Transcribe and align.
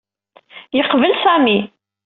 Yeqbel 0.77 1.13
Sami. 1.23 1.57